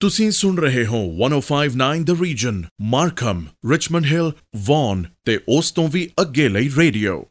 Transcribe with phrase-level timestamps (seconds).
[0.00, 6.10] ਤੁਸੀਂ ਸੁਣ ਰਹੇ ਹੋ 1059 the region Markham Richmond Hill Vaughan ਤੇ ਉਸ ਤੋਂ ਵੀ
[6.20, 7.26] ਅੱਗੇ ਲਈ ਰੇਡੀਓ।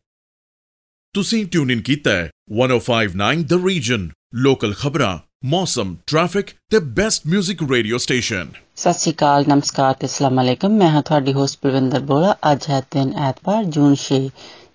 [1.14, 2.30] ਤੁਸੀਂ ਟਿਊਨ ਇਨ ਕੀਤਾ ਹੈ
[2.62, 9.46] 1059 ਦ ਰੀਜਨ ਲੋਕਲ ਖਬਰਾਂ ਮੌਸਮ ਟ੍ਰੈਫਿਕ ਤੇ ਬੈਸਟ 뮤직 ਰੇਡੀਓ ਸਟੇਸ਼ਨ ਸਤਿ ਸ਼੍ਰੀ ਅਕਾਲ
[9.50, 13.96] ਨਮਸਕਾਰ ਤੇ ਅਸਲਾਮ ਅਲੈਕਮ। ਮੈਂ ਹਾਂ ਤੁਹਾਡੀ ਹੋਸਟ ਪ੍ਰਵਿੰਦਰ ਬੋਲਾ। ਅੱਜ ਹੈ ਦਿਨ ਐਤਵਾਰ ਜੂਨ
[14.04, 14.22] 6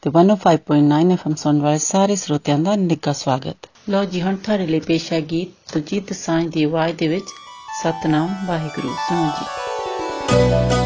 [0.02, 4.80] ਤੇ 105.9 ਐਫਐਮ ਸੁਣ ਵਾਲੇ ਸਾਰੇ ਸਰੋਤਿਆਂ ਦਾ ਨਿੱਘਾ ਸਵਾਗਤ। ਲੋ ਜੀ ਹੁਣ ਤੁਹਾਡੇ ਲਈ
[4.80, 7.38] ਪੇਸ਼ ਹੈ ਗੀਤ ਤੁਜੀਤ ਸਾਂਝ ਦੀ ਆਵਾਜ਼ ਦੇ ਵਿੱਚ।
[7.80, 10.81] ਸਤਨਾਮ ਵਾਹਿਗੁਰੂ। ਸੁਣੋ ਜੀ।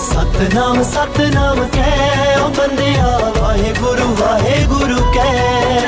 [0.00, 3.08] ਸਤਨਾਮ ਸਤਨਾਮ ਕਹਿ ਓ ਬੰਦਿਆ
[3.40, 5.80] ਵਾਹਿਗੁਰੂ ਵਾਹਿਗੁਰੂ ਕਹਿ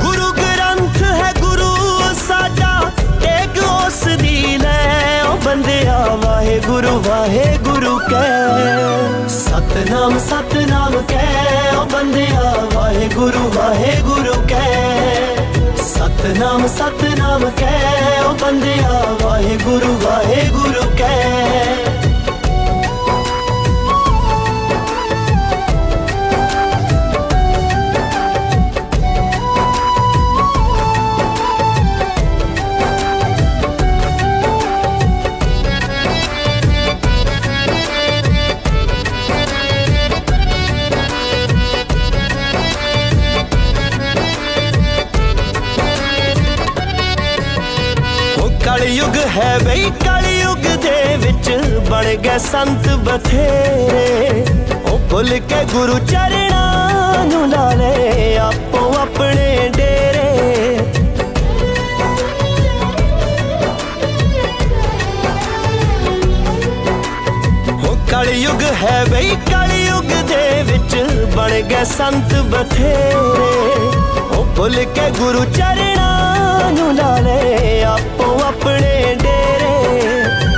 [0.00, 1.74] ਗੁਰੂ ਗ੍ਰੰਥ ਹੈ ਗੁਰੂ
[2.18, 12.54] ਸਾਡਾ ਟੇਕ ਉਸ ਦੀ ਲੈ ਓ ਬੰਦਿਆ ਵਾਹਿਗੁਰੂ ਵਾਹਿਗੁਰੂ ਕਹਿ ਸਤਨਾਮ ਸਤਨਾਮ ਕਹਿ ਓ ਬੰਦਿਆ
[12.74, 15.31] ਵਾਹਿਗੁਰੂ ਵਾਹਿਗੁਰੂ ਕਹਿ
[16.23, 22.02] ਸਤਨਾਮ ਸਤਨਾਮ ਕਹਿ ਓ ਬੰਦਿਆ ਵਾਹਿਗੁਰੂ ਵਾਹਿਗੁਰੂ ਕਹਿ।
[49.13, 51.49] ਕਲਯੁਗ ਹੈ ਬਈ ਕਲਯੁਗ ਦੇ ਵਿੱਚ।
[51.89, 54.45] ਬਣ ਗਏ ਸੰਤ ਬਥੇਰੇ।
[54.85, 60.79] ਉਹ ਭੁੱਲ ਕੇ ਗੁਰੂ ਚਰਣਾ ਨੂੰ ਲਾ ਲੈ ਆਪੋ ਆਪਣੇ ਡੇਰੇ।
[67.73, 70.95] ਉਹ ਕਲਯੁਗ ਹੈ ਬਈ ਕਲਯੁਗ ਦੇ ਵਿੱਚ।
[71.35, 73.51] ਬਣ ਗਏ ਸੰਤ ਬਥੇਰੇ।
[74.31, 76.12] ਉਹ ਭੁੱਲ ਕੇ ਗੁਰੂ ਚਰਣਾ
[76.71, 80.01] ਨੂੰ ਲਾ ਲੈ ਆਪੋ ਆਪਣੇ ਡੇਰੇ।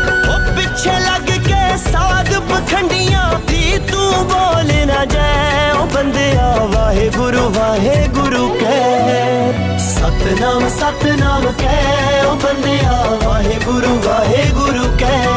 [0.10, 8.50] ਉਹ ਪਿੱਛੇ ਲੱਗ ਕੇ ਸਾਧ ਪਖੰਡੀਆਂ ਦੀ ਤੂੰ ਬੋਲ ਨਾ ਜਾਏ। ਉਹ ਬੰਦਿਆ, ਵਾਹਿਗੁਰੂ ਵਾਹਿਗੁਰੂ
[8.50, 15.28] ਕਹਿ। ਸਤਨਾਮ ਸਤਨਾਮ ਕਹਿ। ਉਹ ਬੰਦਿਆ, ਵਾਹਿਗੁਰੂ ਵਾਹਿਗੁਰੂ ਕਹਿ।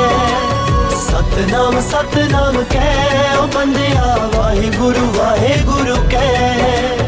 [1.08, 7.07] ਸਤਨਾਮ ਸਤਨਾਮ ਕਹਿ। ਓ ਬੰਦਿਆ, ਵਾਹਿਗੁਰੂ ਵਾਹਿਗੁਰੂ ਕਹਿ।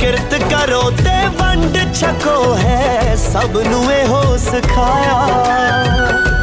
[0.00, 5.16] ਕਿਰਤ ਕਰੋ ਤੇ ਵੰਡ ਛਕੋ ਹੈ ਸਭ ਨੂੰ ਇਹੋ ਸਿਖਾਇਆ।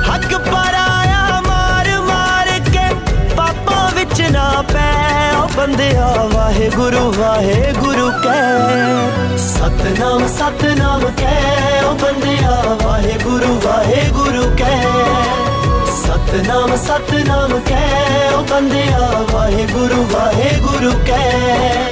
[0.09, 2.95] ਹੱਕ ਪਰਾਇਆ ਮਾਰ ਮਾਰ ਕੇ
[3.37, 13.61] ਪਾਪਾਂ ਵਿੱਚ ਨਾ ਪੈ। ਉਹ ਬੰਦਿਆ ਵਾਹਿਗੁਰੂ ਵਾਹਿਗੁਰੂ ਕਹਿ। ਸਤਨਾਮ ਸਤਨਾਮ ਕਹਿ। ਉਹ ਬੰਦਿਆ ਵਾਹਿਗੁਰੂ
[13.65, 14.85] ਵਾਹਿਗੁਰੂ ਕਹਿ।
[16.03, 21.85] ਸਤਨਾਮ ਸਤਨਾਮ ਕਹਿ। ਉਹ ਬੰਦਿਆ ਵਾਹਿਗੁਰੂ ਵਾਹਿਗੁਰੂ ਕਹਿ।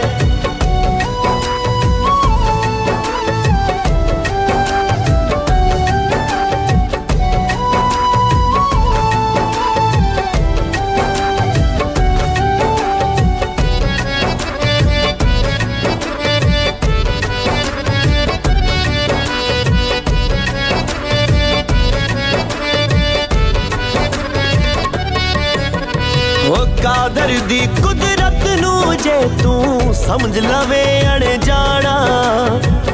[27.10, 31.94] ਉਹ ਕਾਦਰ ਦੀ ਕੁਦਰਤ ਨੂੰ ਜੇ ਤੂੰ ਸਮਝ ਲਵੇ ਅਣ ਜਾਣਾ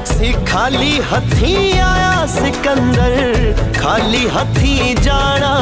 [0.07, 5.53] ਸੀ ਖਾਲੀ ਹੱਥੀਂ ਆਇਆ ਸਿਕੰਦਰ ਖਾਲੀ ਹੱਥੀਂ ਜਾਣਾ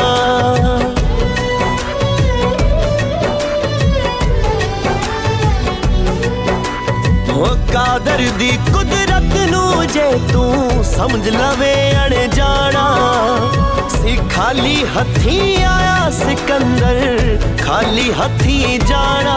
[7.34, 12.84] ਉਹ ਕਾਦਰ ਕੁਦਰਤੀ ਕੁਦਰਤ ਨੂੰ ਜੇ ਤੂੰ ਸਮਝ ਲਵੇ ਅਣ ਜਾਣਾ
[13.92, 19.37] ਸੀ ਖਾਲੀ ਹੱਥੀ ਆਇਆ ਸਿਕੰਦਰ ਖਾਲੀ ਹੱਥੀ ਜਾਣਾ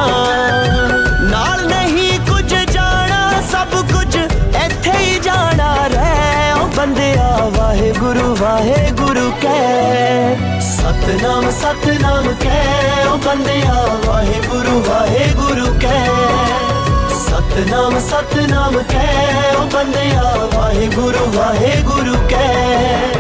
[1.24, 10.60] ਨਾਲ ਨਹੀਂ ਕੁਝ ਜਾਣਾ ਸਭ ਕੁਝ ਇੱਥੇ ਹੀ ਜਾਣਾ ਰਹਿ ਉਹ ਬੰਦਿਆ ਵਾਹਿਗੁਰੂ ਵਾਹਿਗੁਰੂ ਕਹਿ
[10.70, 16.87] ਸਤਨਾਮ ਸਤਨਾਮ ਕਹਿ ਉਹ ਬੰਦਿਆ ਵਾਹਿਗੁਰੂ ਵਾਹਿਗੁਰੂ ਕਹਿ
[17.29, 23.15] ਸਤਨਾਮ ਸਤਨਾਮ ਕਹਿ ਉਹ ਬੰਦਿਆ, ਵਾਹਿਗੁਰੂ ਵਾਹਿਗੁਰੂ ਕਹਿ।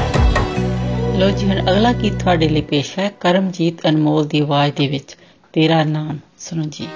[1.18, 5.16] ਲੋ ਜੀ, ਹੁਣ ਅਗਲਾ ਗੀਤ ਤੁਹਾਡੇ ਲਈ ਪੇਸ਼ ਹੈ, ਕਰਮਜੀਤ ਅਨਮੋਲ ਦੀ ਆਵਾਜ਼ ਦੇ ਵਿੱਚ,
[5.52, 6.88] ਤੇਰਾ ਨਾਮ, ਸੁਣੋ ਜੀ।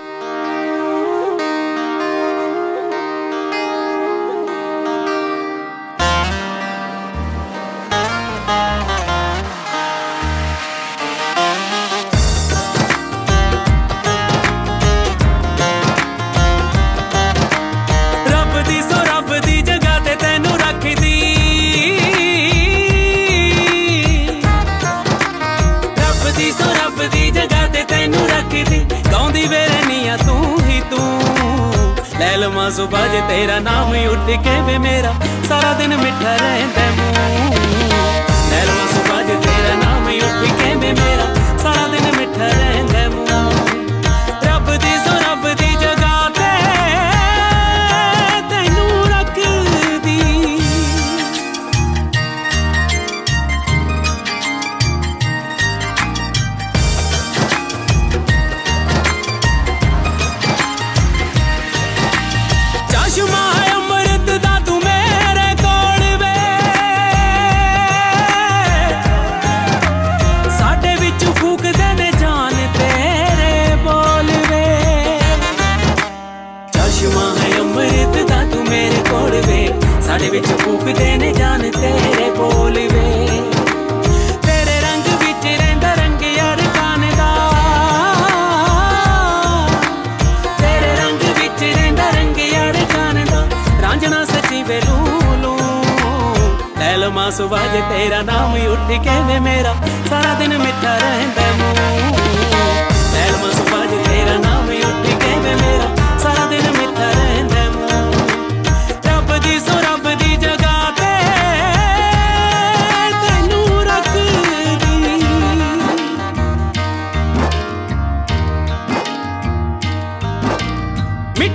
[34.27, 35.13] टिके मेरा
[35.49, 36.82] सारा दिन मिठा रहता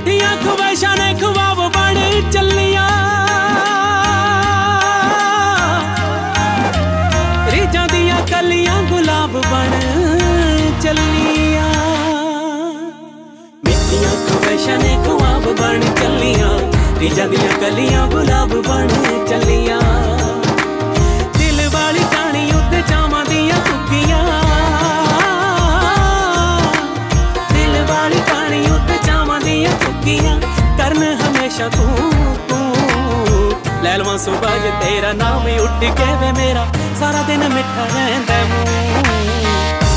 [0.08, 1.98] मीठिया ख्वाहिशां ने ख्वाब बन
[2.34, 2.84] चलिया
[7.52, 9.76] रीजा दिया कलियाँ गुलाब बन
[10.86, 11.68] चलिया
[13.68, 16.50] मीठिया ख्वाहिशां ने ख्वाब बन चलिया
[17.04, 18.98] रीजा दिया कलियाँ गुलाब बन
[19.30, 19.80] चलिया
[33.98, 36.64] पहलवा सुबह ज तेरा नाम उठ के वे मेरा
[37.00, 38.66] सारा दिन मिठा रहंदा मूं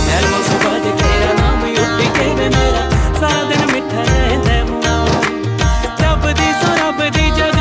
[0.05, 2.85] पहलवा सुबह ज तेरा नाम उठ के वे मेरा
[3.21, 4.81] सारा दिन मिठा रहंदा मूं
[6.05, 6.73] रब दी सो
[7.19, 7.60] दी जग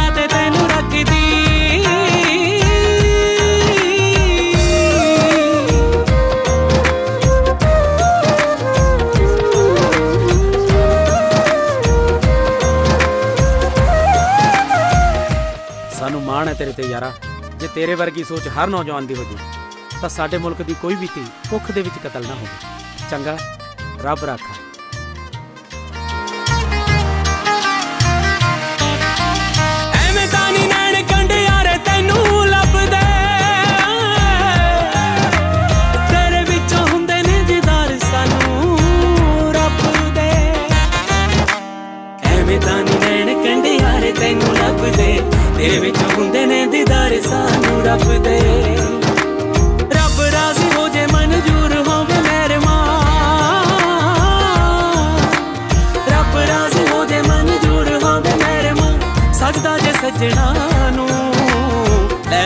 [16.40, 17.12] ਮਾਣ ਹੈ ਤੇਰੇ ਤੇ ਯਾਰਾ।
[17.60, 19.36] ਜੇ ਤੇਰੇ ਵਰਗੀ ਸੋਚ ਹਰ ਨੌਜਵਾਨ ਦੀ ਹੋ ਜੇ
[20.02, 22.48] ਤਾਂ ਸਾਡੇ ਮੁਲਕ ਦੀ ਕੋਈ ਵੀ ਧੀ ਕੁੱਖ ਦੇ ਵਿੱਚ ਕਤਲ ਨਾ ਹੋਵੇ।
[23.12, 23.38] ਚੰਗਾ,
[24.04, 24.69] ਰੱਬ ਰਾਖਾ।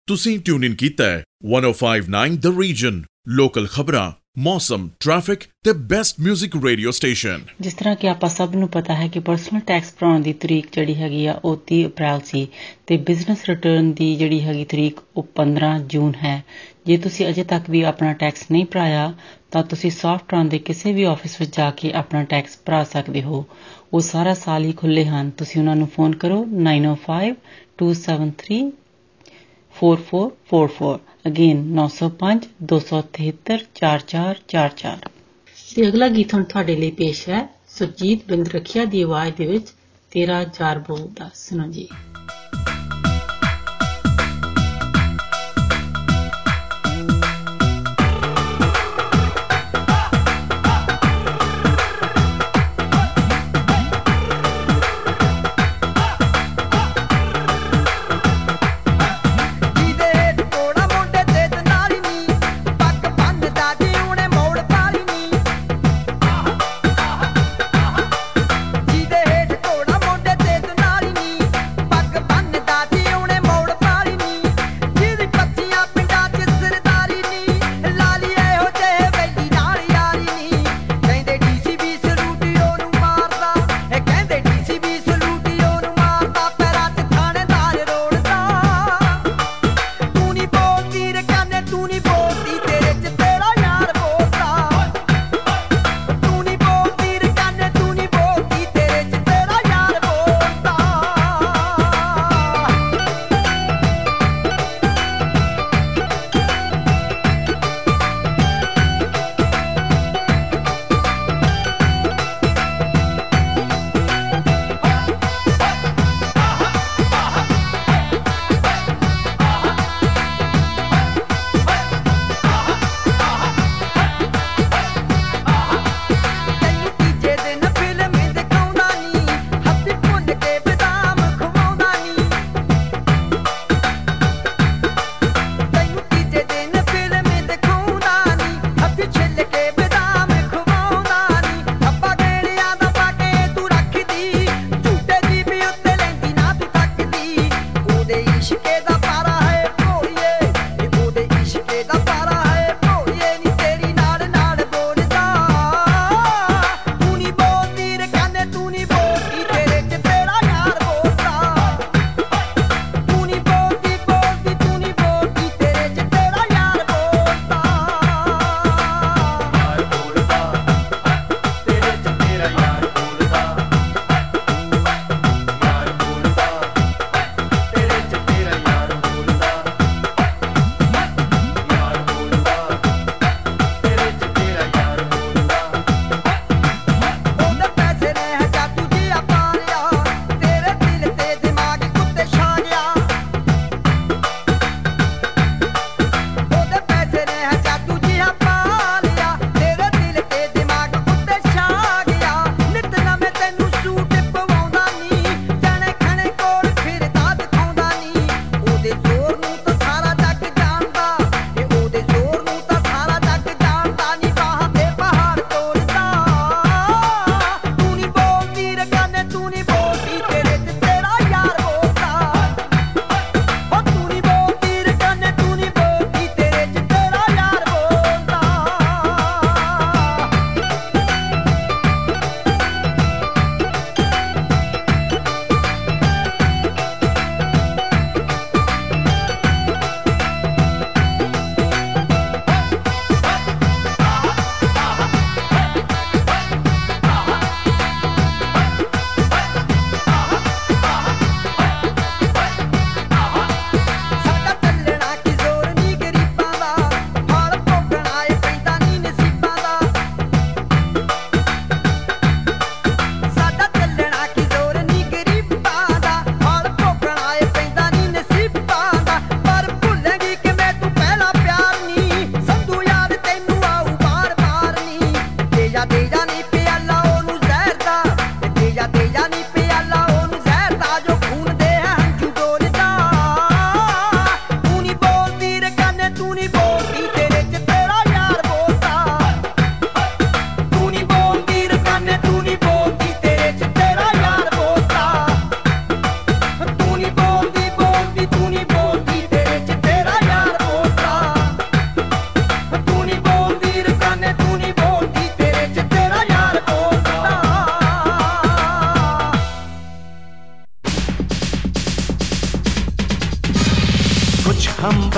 [0.09, 1.23] ਤੁਸੀਂ ਟਿਊਨ ਇਨ ਕੀਤਾ ਹੈ
[1.55, 8.10] 1059 ਦ ਰੀਜਨ ਲੋਕਲ ਖਬਰਾਂ ਮੌਸਮ ਟ੍ਰੈਫਿਕ ਤੇ ਬੈਸਟ 뮤직 ਰੇਡੀਓ ਸਟੇਸ਼ਨ ਜਿਸ ਤਰ੍ਹਾਂ ਕਿ
[8.10, 11.64] ਆਪਾਂ ਸਭ ਨੂੰ ਪਤਾ ਹੈ ਕਿ ਪਰਸਨਲ ਟੈਕਸ ਭਰਾਉਣ ਦੀ ਤਰੀਕ ਜਿਹੜੀ ਹੈਗੀ ਆ, ਉਹ
[11.68, 12.48] 30 ਅਪ੍ਰੈਲ ਸੀ
[12.88, 16.44] ਤੇ ਬਿਜ਼ਨਸ ਰਿਟਰਨ ਦੀ ਜਿਹੜੀ ਹੈਗੀ ਤਰੀਕ, ਉਹ 15 ਜੂਨ ਹੈ।
[16.86, 19.14] ਜੇ ਤੁਸੀਂ ਅਜੇ ਤੱਕ ਵੀ ਆਪਣਾ ਟੈਕਸ ਨਹੀਂ ਭਰਾਇਆ,
[19.52, 23.46] ਤਾਂ ਤੁਸੀਂ ਸੌਫਟਰਨ ਦੇ ਕਿਸੇ ਵੀ ਆਫਿਸ ਵਿੱਚ ਜਾ ਕੇ ਆਪਣਾ ਟੈਕਸ ਭਰਾ ਸਕਦੇ ਹੋ।
[23.94, 27.34] ਉਹ ਸਾਰਾ ਸਾਲ ਹੀ ਖੁੱਲੇ ਹਨ। ਤੁਸੀਂ ਉਹਨਾਂ ਨੂੰ ਫੋਨ ਕਰੋ 905
[27.78, 28.72] 273
[29.82, 34.98] 4444 ਅਗੇਨ 905 273 4444
[35.76, 39.68] ਤੇ ਅਗਲਾ ਗੀਤ ਹੁਣ ਤੁਹਾਡੇ ਲਈ ਪੇਸ਼ ਹੈ। ਸੁਰਜੀਤ ਬਿੰਦ ਰਖਿਆ ਦੀ ਆਵਾਜ਼ ਦੇ ਵਿੱਚ
[40.12, 41.88] ਤੇਰਾ ਚਾਰ ਬੋ ਦਾ। ਸੁਣੋ ਜੀ।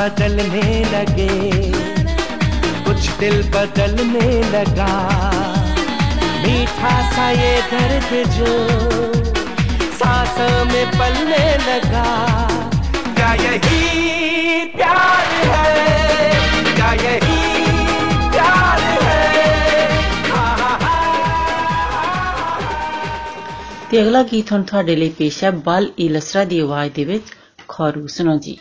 [0.05, 1.29] बदलने लगे
[2.87, 4.93] कुछ दिल बदलने लगा
[6.43, 8.53] मीठा सा ये दर्द जो
[9.99, 12.07] सांसों में पलने लगा
[13.17, 15.75] क्या यही प्यार है
[16.71, 17.43] क्या यही
[18.31, 19.21] प्यार है
[20.31, 20.97] हा, हा, हा।
[23.91, 27.33] ਤੇ ਅਗਲਾ ਗੀਤ ਹੁਣ ਤੁਹਾਡੇ ਲਈ ਪੇਸ਼ ਹੈ ਬਲ ਇਲਸਰਾ ਦੀ ਆਵਾਜ਼ ਦੇ ਵਿੱਚ
[27.69, 28.57] ਖੌਰੂ ਸੁਣੋ ਜੀ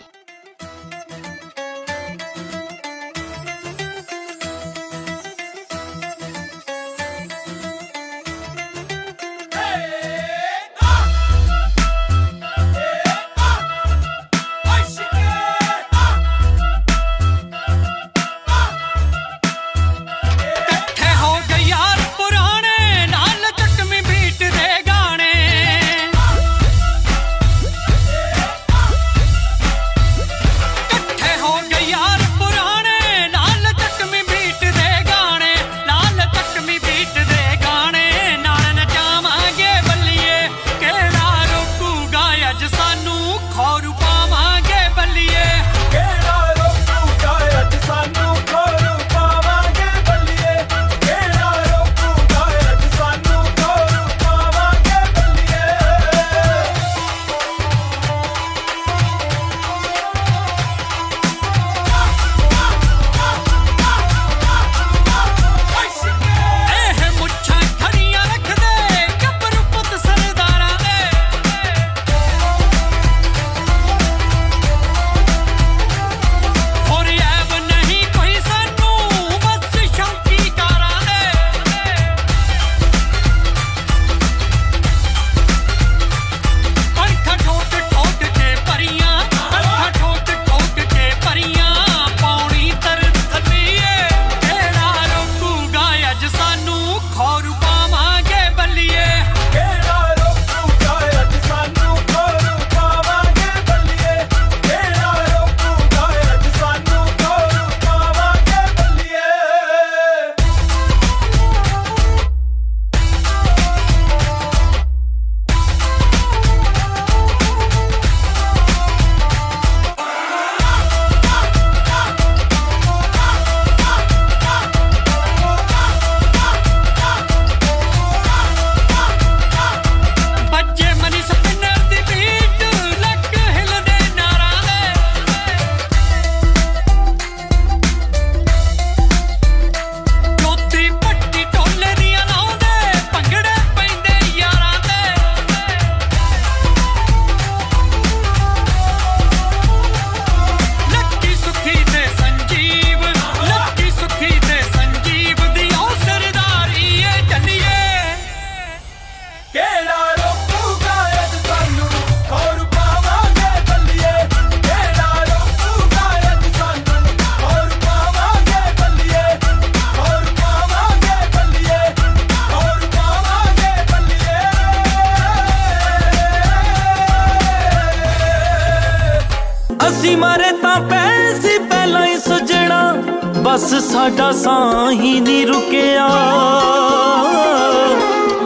[183.54, 186.06] ਬਸ ਸਾਡਾ ਸਾਹ ਹੀ ਨਹੀਂ ਰੁਕਿਆ।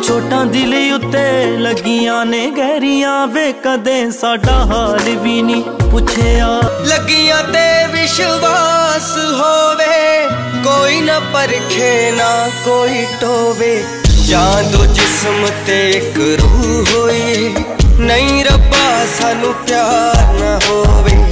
[0.03, 6.49] ਛੋਟਾਂ ਦਿਲ ਉੱਤੇ ਲੱਗੀਆਂ ਨੇ ਗਹਿਰੀਆਂ ਵੇ, ਕਦੇ ਸਾਡਾ ਹਾਲ ਵੀ ਨਹੀਂ ਪੁੱਛਿਆ।
[6.85, 10.29] ਲੱਗੀਆਂ ਤੇ ਵਿਸ਼ਵਾਸ ਹੋਵੇ,
[10.65, 13.85] ਕੋਈ ਨਾ ਪਰਖੇ ਨਾ ਕੋਈ ਟੋਵੇ।
[14.27, 17.55] ਜਾਂ ਦੋ ਜਿਸਮ ਤੇ ਇੱਕ ਰੂਹ ਹੋਏ,
[17.99, 21.28] ਨਹੀਂ ਰੱਬਾ ਸਾਨੂੰ ਪਿਆਰ ਨਾ ਹੋਵੇ। ਹੁਣ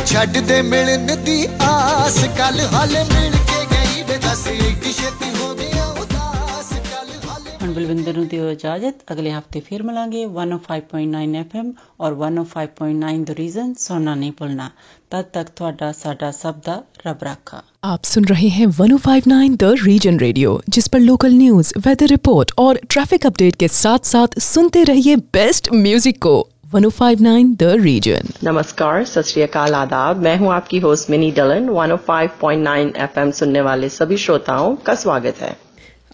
[0.00, 5.54] ਛੱਡ ਦੇ ਮਿਲਣ ਦੀ ਆਸ ਕੱਲ ਹਾਲੇ ਮਿਲ ਕੇ ਗਈ ਵੇ ਦੱਸ ਏਡੀ ਛੇਤੀ ਹੋ
[5.54, 11.70] ਗਿਆ ਉਦਾਸ ਕੱਲ ਹਾਲੇ ਹੁਣ ਬਲਵਿੰਦਰ ਨੂੰ ਦਿਓ ਇਜਾਜ਼ਤ ਅਗਲੇ ਹਫਤੇ ਫਿਰ ਮਿਲਾਂਗੇ 105.9 FM
[12.00, 14.70] ਔਰ 105.9 ਦ ਰੀਜ਼ਨ ਸੁਣਨਾ ਨਹੀਂ ਭੁੱਲਣਾ
[15.10, 20.16] ਤਦ ਤੱਕ ਤੁਹਾਡਾ ਸਾਡਾ ਸਭ ਦਾ ਰੱਬ ਰਾਖਾ आप सुन रहे हैं 1059 द रीजन
[20.20, 25.16] रेडियो जिस पर लोकल न्यूज वेदर रिपोर्ट और ट्रैफिक अपडेट के साथ साथ सुनते रहिए
[25.36, 26.32] बेस्ट म्यूजिक को
[26.71, 32.95] 1059 द रीजन नमस्कार सत श्री अकाल आदाब। मैं हूँ आपकी होस्ट मिनी डलन। 105.9
[32.97, 35.57] एफएम सुनने वाले सभी श्रोताओं का स्वागत है।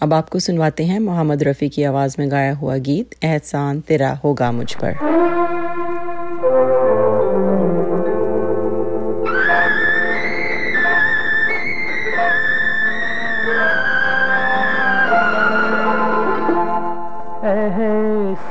[0.02, 4.52] अब आपको सुनवाते हैं मोहम्मद रफ़ी की आवाज़ में गाया हुआ गीत एहसान तेरा होगा
[4.52, 5.18] मुझ पर।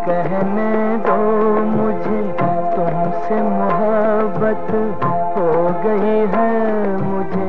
[0.00, 1.16] कहने दो
[1.60, 2.20] मुझे,
[2.74, 4.70] तुमसे मोहब्बत
[5.36, 5.48] हो
[5.84, 6.52] गई है
[7.02, 7.48] मुझे।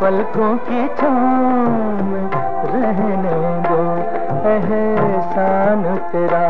[0.00, 2.30] पलकों की छाँव में
[2.74, 3.38] रहने
[3.68, 3.82] दो,
[4.50, 6.46] एहसान तेरा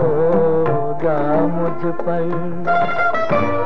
[0.00, 3.65] होगा मुझ पर।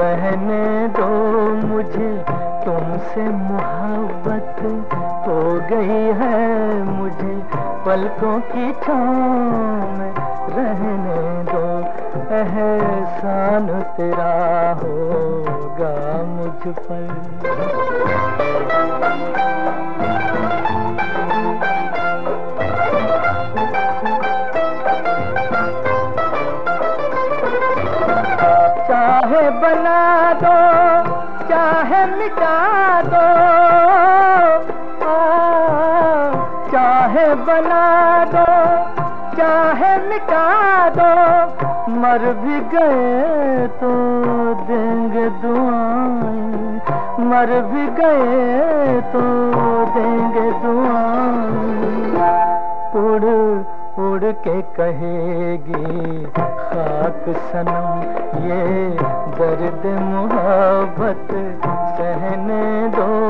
[0.00, 1.06] बहने दो
[1.66, 2.24] मुझे।
[2.64, 4.56] तुमसे मोहब्बत
[5.28, 7.42] हो गई है मुझे।
[7.86, 9.99] पलकों की छाँव
[36.72, 38.44] चाहे बना दो,
[39.36, 41.10] चाहे मिटा दो,
[41.90, 43.90] मर भी गए तो
[44.54, 46.80] देंगे दुआएँ।
[47.20, 49.20] मर भी गए तो
[49.96, 51.90] देंगे दुआएँ।
[53.00, 53.24] उड़
[54.00, 58.00] उड़ के कहेगी, खाक सनम,
[58.46, 58.90] ये
[59.38, 61.28] दर्द मोहब्बत
[61.98, 63.29] सहने दो।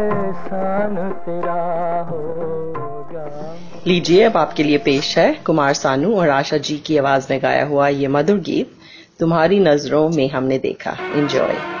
[3.87, 7.65] लीजिए, अब आपके लिए पेश है कुमार सानू और आशा जी की आवाज़ में गाया
[7.65, 8.71] हुआ ये मधुर गीत,
[9.19, 11.80] तुम्हारी नज़रों में हमने देखा। एंजॉय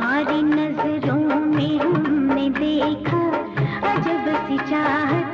[4.69, 5.30] चाहत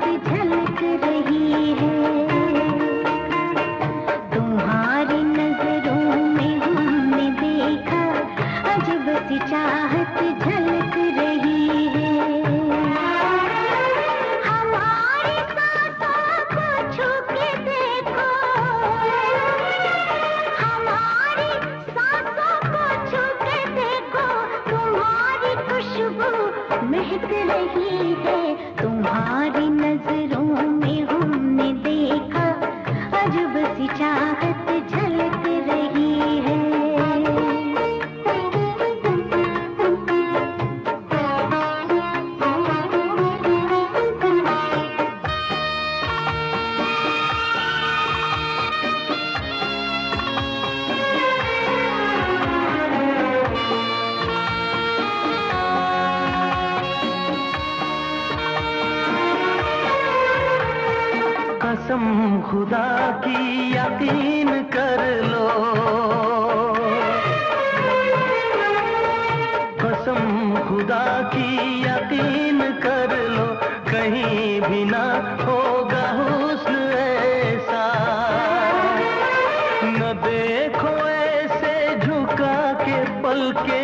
[80.27, 83.83] देखो ऐसे झुका के पल के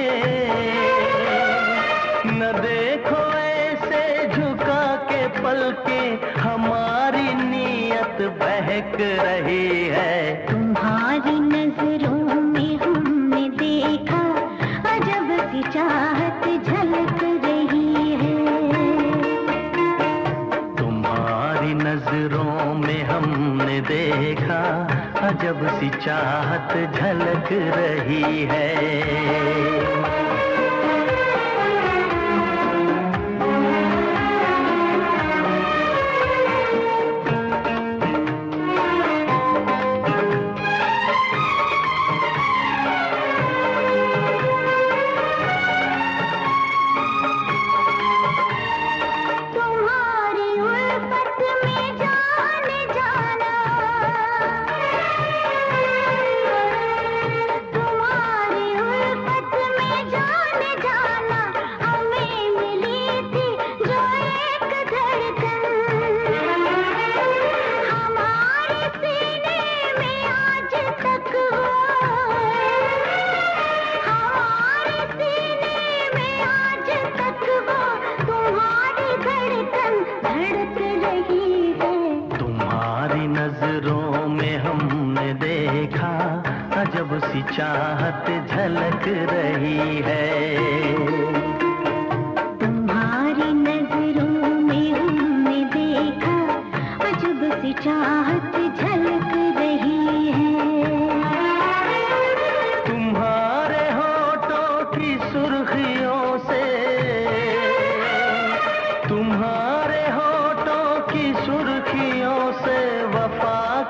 [2.30, 4.02] न देखो ऐसे
[4.36, 6.00] झुका के पल के
[6.40, 10.16] हमारी नीयत बहक रही है।
[10.48, 14.24] तुम्हारी नज़रों में हमने देखा
[14.94, 18.38] अजब सी चाहत झलक रही है।
[20.78, 24.62] तुम्हारी नज़रों में हमने देखा
[25.54, 30.23] अजब सी चाहत झलक रही है।
[87.58, 90.43] चाहत झलक रही है।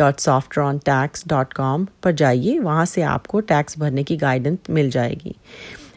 [0.00, 5.34] www.softrontax.com पर जाइए। वहाँ से आपको टैक्स भरने की गाइडेंस मिल जाएगी।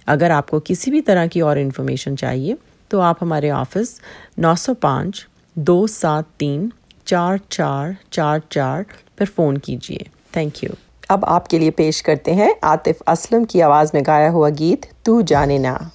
[0.07, 2.57] अगर आपको किसी भी तरह की और इन्फॉर्मेशन चाहिए
[2.91, 4.01] तो आप हमारे ऑफ़िस
[4.39, 5.25] 905
[5.57, 6.71] दो सात तीन
[7.07, 8.85] चार चार चार चार
[9.17, 10.69] पर फ़ोन कीजिए। थैंक यू
[11.09, 15.21] अब आपके लिए पेश करते हैं आतिफ असलम की आवाज़ में गाया हुआ गीत तू
[15.21, 15.91] जाने ना।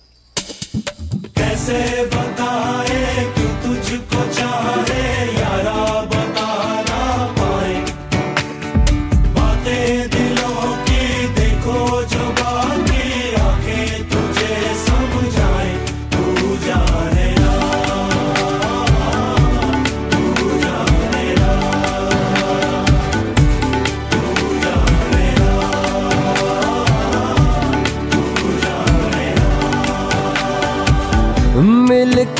[1.38, 3.41] कैसे बताए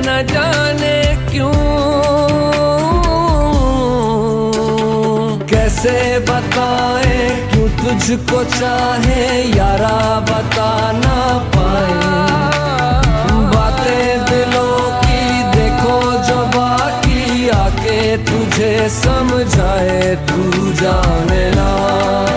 [0.00, 1.52] न जाने क्यों।
[5.46, 11.18] कैसे बताए क्यों तुझको चाहे, यारा बता ना
[11.56, 11.96] पाए।
[13.54, 22.27] बातें दिलों की देखो जो बाकी, आके तुझे समझाए, तू जाने ना।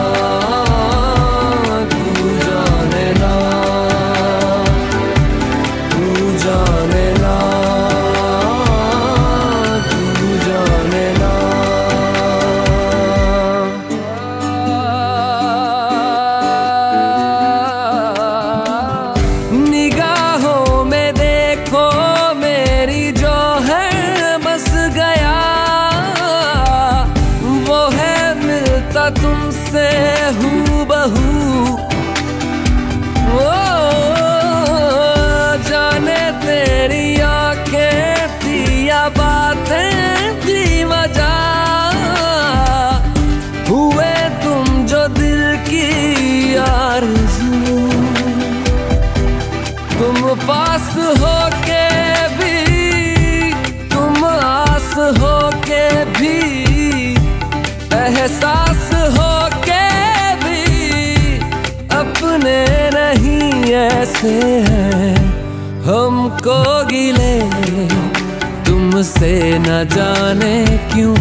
[69.22, 70.56] तुमसे न जाने
[70.90, 71.14] क्यों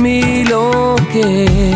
[0.00, 1.71] मिलोगे के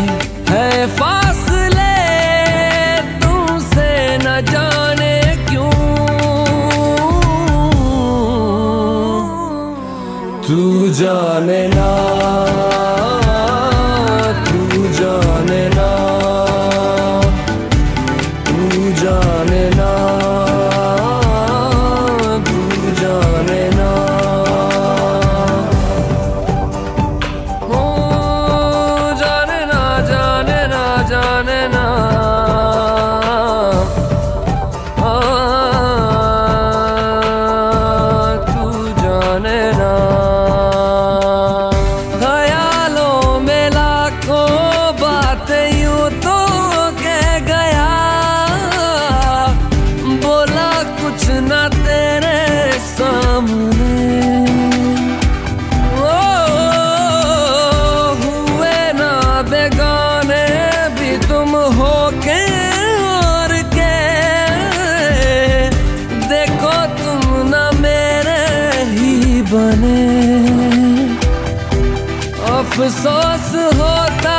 [72.77, 74.33] अफसोस होता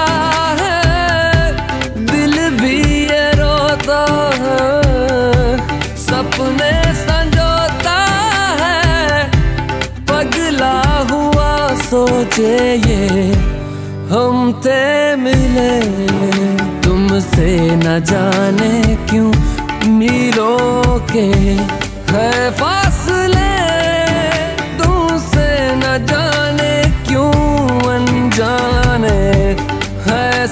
[0.58, 0.74] है,
[2.06, 3.98] दिल भी ये रोता
[4.42, 5.56] है।
[5.98, 6.70] सपने
[7.00, 7.96] संजोता
[8.60, 9.24] है,
[10.10, 10.78] पगला
[11.10, 11.50] हुआ
[11.82, 12.54] सोचे
[12.86, 13.26] ये,
[14.12, 14.80] हम ते
[15.16, 15.74] मिले।
[16.80, 19.32] तुमसे न जाने क्यों
[19.98, 21.28] मीलों के
[22.12, 22.50] है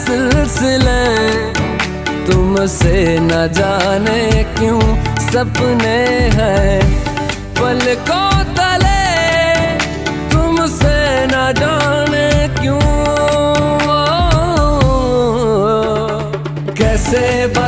[0.07, 1.05] सिलसिले।
[2.27, 4.81] तुमसे न जाने क्यों
[5.27, 5.99] सपने
[6.39, 6.81] हैं।
[7.61, 9.05] पलकों तले
[10.31, 10.97] तुमसे
[11.27, 12.29] न जाने
[12.61, 12.81] क्यों?
[16.75, 17.66] कैसे बताए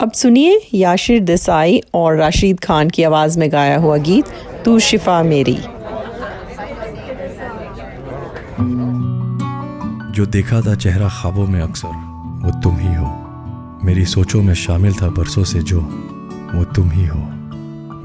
[0.00, 4.24] अब सुनिए याशिर देसाई और राशिद खान की आवाज़ में गाया हुआ गीत,
[4.64, 5.58] तू शिफा मेरी।
[10.10, 11.88] जो देखा था चेहरा ख्वाबों में अक्सर,
[12.44, 13.06] वो तुम ही हो।
[13.84, 15.80] मेरी सोचों में शामिल था बरसों से जो,
[16.54, 17.18] वो तुम ही हो।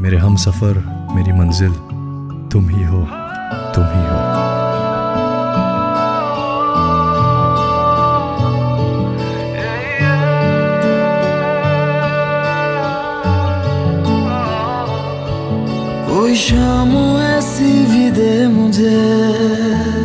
[0.01, 0.78] मेरे हम सफ़र,
[1.16, 1.74] मेरी मंजिल,
[2.51, 3.08] तुम ही हो,
[3.76, 4.22] तुम ही हो।
[16.10, 20.05] कोई शाम ऐसी भी दे मुझे।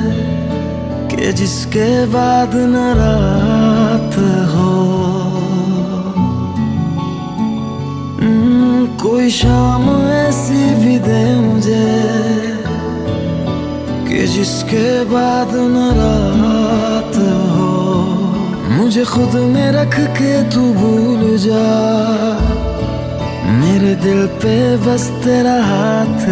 [1.20, 4.14] कि जिसके बाद न रात
[4.54, 4.70] हो।
[8.20, 12.02] हम्म, कोई शाम ऐसी भी दे मुझे
[14.08, 17.16] कि जिसके बाद न रात
[17.56, 17.70] हो।
[18.70, 21.70] मुझे खुद में रख के तू भूल जा।
[23.50, 26.22] मेरे दिल पे बस तेरा हाथ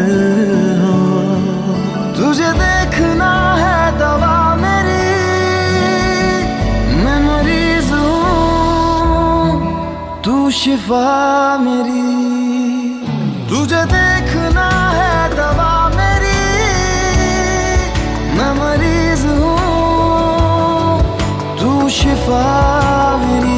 [0.83, 1.19] हो।
[2.17, 3.78] तुझे देखना है
[10.51, 12.09] शिफा मेरी।
[13.49, 16.41] तुझे देखना है दवा मेरी।
[18.37, 21.01] मैं मरीज़ हूँ
[21.61, 22.45] तू शिफा
[23.17, 23.58] मेरी।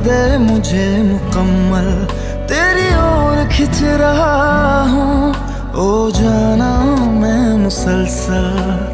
[0.00, 2.06] दे मुझे मुकम्मल।
[2.48, 5.30] तेरी ओर खिंच रहा हूँ।
[5.74, 6.70] ओ जाना
[7.20, 8.48] मैं मुसलसल।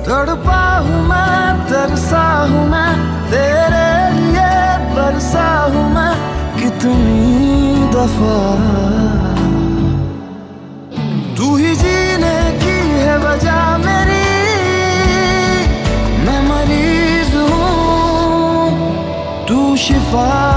[0.09, 2.93] तड़पा हूँ मैं, तरसा हूँ मैं।
[3.31, 4.51] तेरे लिए
[4.95, 6.15] बरसा हूँ मैं।
[6.61, 8.39] कितनी दफ़ा।
[11.37, 14.27] तू ही जीने की है वजह मेरी।
[16.27, 18.71] मैं मरीज़ हूँ।
[19.47, 20.56] तू शिफा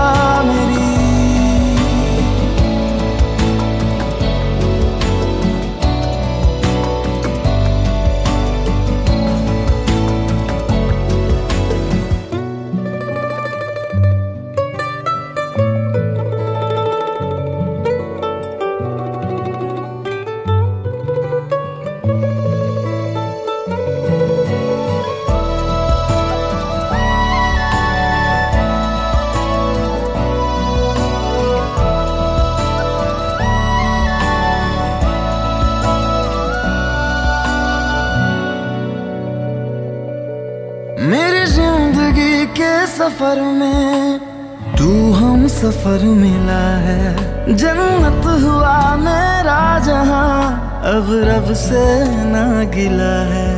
[45.70, 51.84] सफ़र मिला है। जन्नत हुआ मेरा, जहाँ अब रब से
[52.26, 53.51] ना गिला है।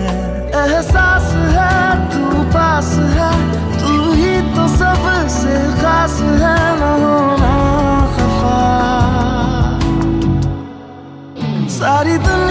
[0.62, 1.76] एहसास है,
[2.12, 3.32] तू पास है,
[3.80, 7.56] तू ही तो सबसे खास है, ना होना
[8.16, 8.60] खफा।
[11.72, 12.51] सारी दुनिया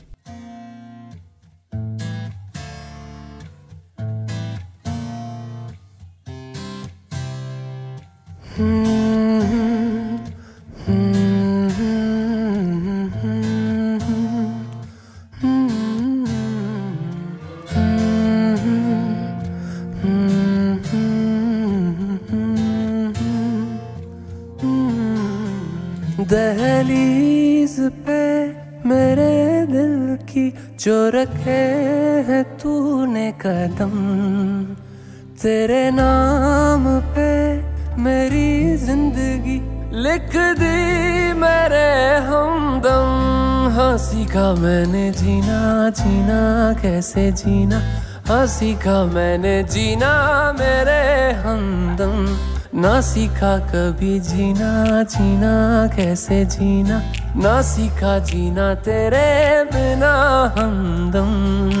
[47.11, 47.79] कैसे जीना।
[48.27, 50.11] हाँ सीखा मैंने जीना
[50.59, 52.37] मेरे हमदम।
[52.79, 57.13] ना सीखा कभी जीना जीना कैसे जीना?
[57.35, 60.13] ना सीखा जीना तेरे बिना
[60.57, 61.80] हमदम।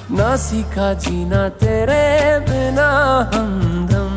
[0.11, 2.03] ना सीखा जीना तेरे
[2.47, 2.89] बिना
[3.33, 4.09] हमदम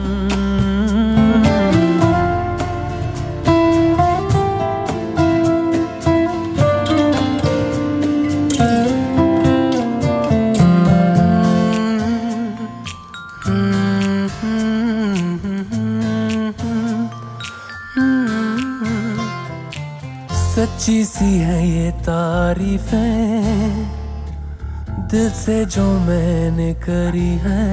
[20.55, 23.94] सच्ची सी है ये तारीफें।
[25.15, 27.65] दिल से जो मैंने करी है।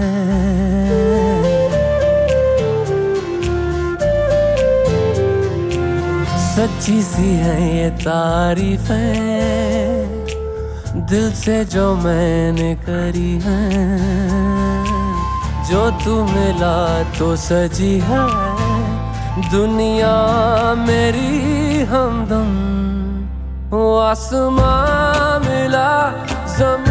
[6.48, 9.00] सच्ची सी है ये तारीफें,
[11.10, 13.64] दिल से जो मैंने करी है।
[15.72, 16.78] जो तू मिला
[17.18, 18.24] तो सजी है,
[19.52, 20.16] दुनिया
[20.88, 22.52] मेरी हमदम
[24.02, 25.92] आसमां मिला
[26.58, 26.91] जमी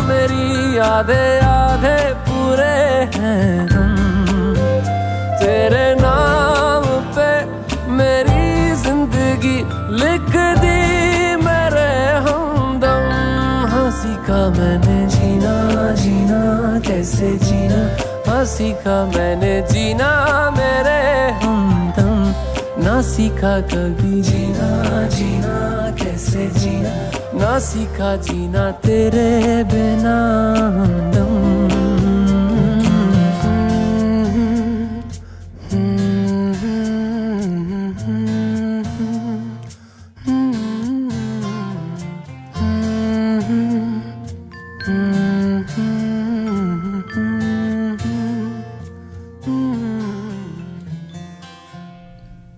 [0.00, 2.76] मेरी आधे आधे पूरे
[3.14, 3.94] हैं हम।
[5.40, 6.84] तेरे नाम
[7.16, 7.30] पे
[7.92, 9.56] मेरी ज़िंदगी
[10.02, 10.30] लिख
[10.60, 10.78] दी
[11.44, 11.90] मेरे
[12.26, 13.06] हमदम।
[13.74, 15.54] हँसी का मैंने जीना
[15.94, 16.40] जीना,
[16.86, 17.82] कैसे जीना?
[18.28, 20.10] हँसी का मैंने जीना
[20.50, 21.00] मेरे
[21.42, 24.68] हमदम। ना सीखा कभी जीना
[25.08, 25.56] जीना,
[26.02, 27.07] कैसे जीना?
[27.38, 30.18] ना सीखा जीना तेरे बिना
[30.76, 31.36] हमदम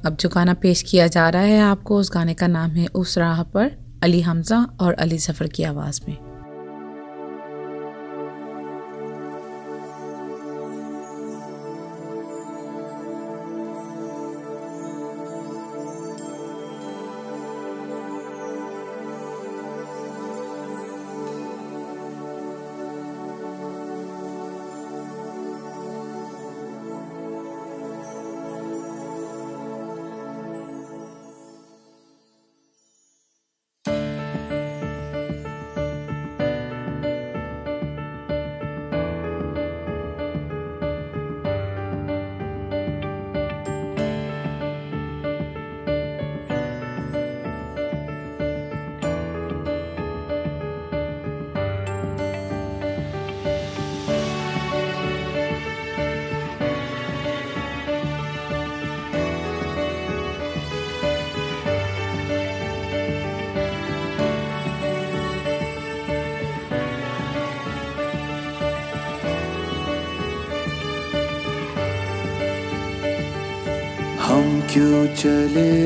[0.04, 3.18] अब जो गाना पेश किया जा रहा है आपको, उस गाने का नाम है उस
[3.18, 6.29] राह पर। अली हमजा और अली सफ़र की आवाज़ में।
[75.20, 75.79] क्यों चले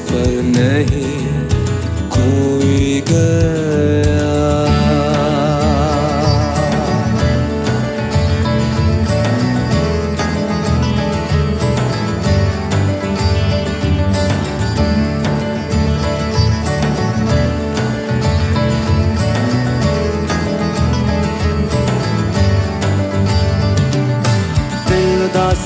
[0.00, 1.16] पर नहीं
[2.16, 4.24] कोई गया।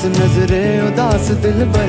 [0.00, 1.88] नजरे उदास दिल पर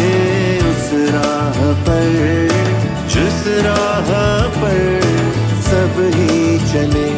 [3.13, 4.11] जिस राह
[4.55, 5.01] पर
[5.67, 7.10] सब ही चले।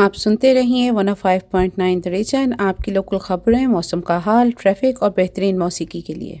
[0.00, 5.58] आप सुनते रहिए 105.9 द रीजन आपकी लोकल खबरें, मौसम का हाल ट्रैफ़िक और बेहतरीन
[5.58, 6.40] मौसीकी के लिए।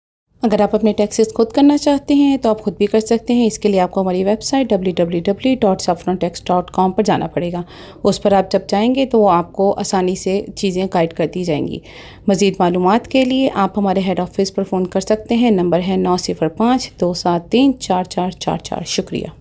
[0.43, 3.47] अगर आप अपने टैक्सेस खुद करना चाहते हैं तो आप खुद भी कर सकते हैं।
[3.47, 7.65] इसके लिए आपको हमारी वेबसाइट www.saffrontax.com पर जाना पड़ेगा।
[8.03, 11.81] उस पर आप जब जाएँगे तो वो आपको आसानी से चीज़ें गाइड कर दी जाएँगी।
[12.29, 15.97] मज़ीद मालूम के लिए आप हमारे हेड ऑफ़िस पर फ़ोन कर सकते हैं। नंबर है
[15.97, 19.31] नौ सिफर पाँच दो सात तीन चार चार चार चार। शुक्रिया।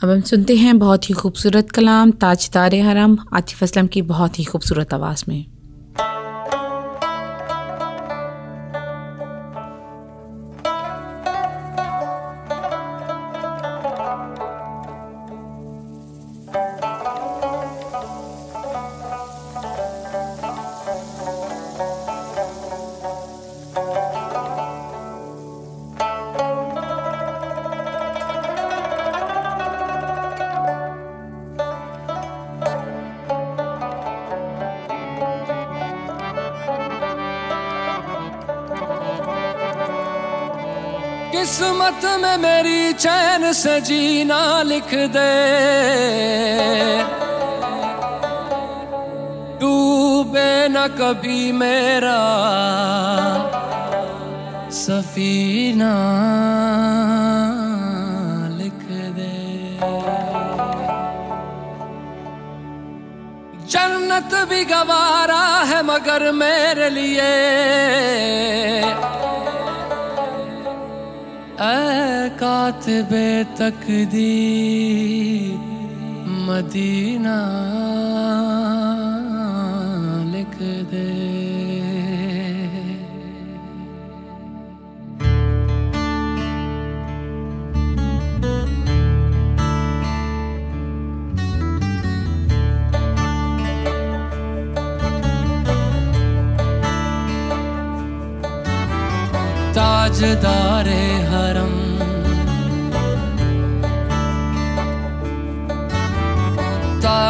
[0.00, 4.44] अब हम सुनते हैं बहुत ही खूबसूरत कलाम ताजदार हरम, आतिफ असलम की बहुत ही
[4.44, 5.53] खूबसूरत आवाज़ में।
[42.36, 45.32] मेरी चैन से जीना लिख दे।
[49.60, 52.20] डूबे न कभी मेरा
[54.70, 55.94] सफीना
[58.58, 58.82] लिख
[59.16, 59.34] दे।
[63.66, 67.32] जन्नत भी गवारा है मगर मेरे लिए।
[71.54, 73.28] ऐ कातिबे
[73.58, 74.74] तकदीर
[76.46, 77.38] मदीना
[80.34, 80.56] लिख
[80.90, 81.08] दे।
[99.76, 101.03] ताजदारे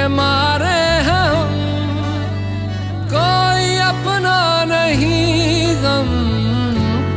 [0.00, 0.76] के मारे
[1.06, 1.50] हैं हम।
[3.12, 6.08] कोई अपना नहीं गम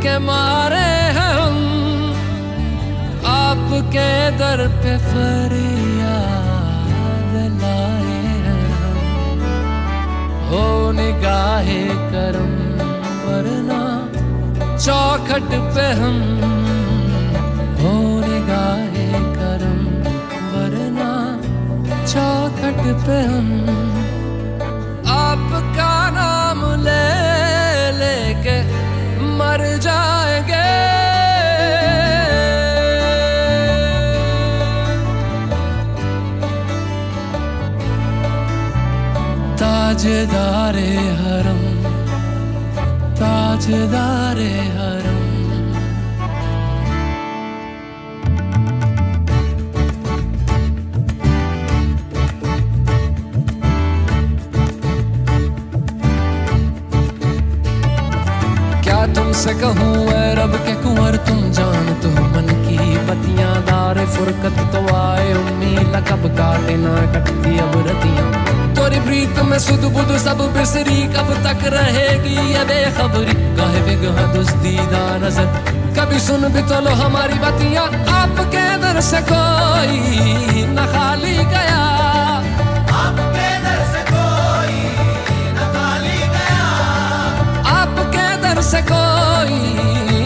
[0.03, 1.55] के मारे हैं हम।
[3.25, 6.41] आपके दर पे फरियाद
[7.61, 9.39] लाए हैं हम।
[10.49, 12.51] हो निगाहे करम,
[13.23, 13.81] वरना
[14.77, 16.19] चौखट पे हम
[22.73, 23.49] चौखट पे हम।
[25.13, 27.05] आपका नाम ले
[27.99, 28.57] लेके
[29.37, 30.61] मर जाएँगे।
[39.61, 40.89] ताजदारे
[41.21, 41.61] हरम
[43.21, 44.53] ताजदारे
[59.43, 60.07] तुमसे कहूँ
[60.39, 62.77] रब के कुंवर, तुम जान तो मन की
[63.07, 68.27] बतियाँ दार फुरकत तो आए, उम्मीद कब काटे ना कटती अब रतियाँ।
[68.71, 73.35] तोरी प्रीत में सुध बुध सब बिसरी, कब तक रहेगी ये बेखबरी?
[73.59, 75.47] काहे बिगह दुस्तीदा नज़र।
[75.99, 77.85] कभी सुन भी तो लो हमारी बतियाँ,
[78.15, 81.83] आपके दर से कोई न खाली गया।
[88.73, 89.57] से कोई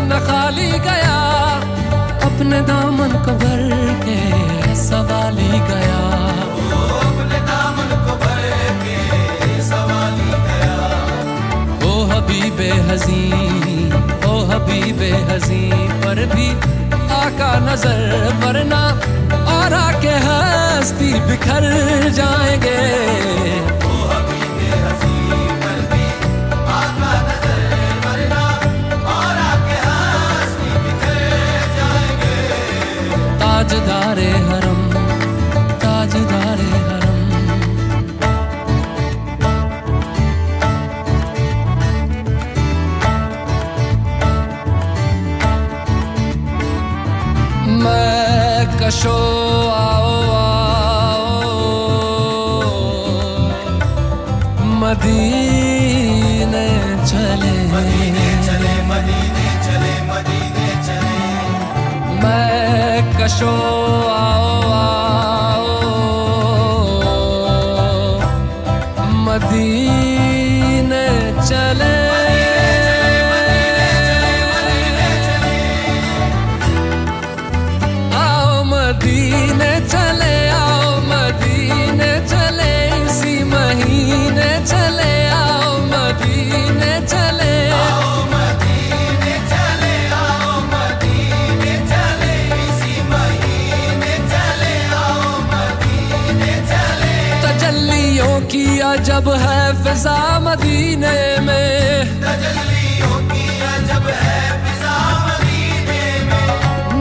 [0.10, 1.16] न खाली गया।
[2.28, 3.64] अपने दामन को भर
[4.04, 5.98] के सवाली गया।
[7.00, 8.46] अपने दामन को भर
[8.84, 9.00] के
[9.70, 10.78] सवाली गया।
[11.90, 13.24] ओ हबीबे हजी
[14.30, 15.64] ओ हबीबे हजी
[16.06, 16.48] पर भी
[17.18, 18.00] आका नज़र
[18.46, 18.84] वरना
[19.58, 21.70] और आके हस्ती बिखर
[22.20, 22.80] जाएँगे।
[33.88, 34.80] ताजदारे हरम
[35.82, 37.20] ताजदारे हरम।
[47.84, 49.47] मैं कशो
[63.28, 64.17] मैं कशो
[99.98, 101.88] फिजा मदीने में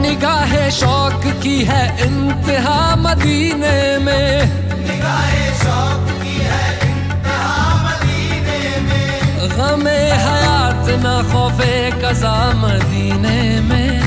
[0.01, 4.29] निगाह शौक की है इंतहा मदीने में।
[4.87, 13.39] निगाह शौक की है इंतहा मदीने में। गमे हयात न खौफे कजा मदीने
[13.69, 14.06] में।